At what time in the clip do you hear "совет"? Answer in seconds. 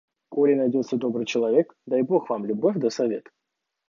2.89-3.29